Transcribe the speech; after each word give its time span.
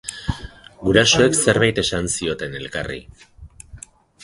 Gurasoek 0.87 1.37
zerbait 1.41 1.83
esan 1.83 2.09
zioten 2.15 2.59
elkarri. 2.63 3.01